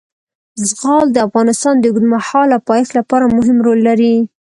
زغال 0.69 1.05
د 1.11 1.17
افغانستان 1.27 1.75
د 1.79 1.83
اوږدمهاله 1.89 2.57
پایښت 2.69 2.91
لپاره 2.99 3.33
مهم 3.37 3.57
رول 3.65 3.79
لري. 3.89 4.15